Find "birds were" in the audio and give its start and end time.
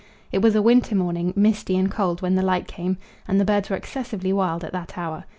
3.45-3.75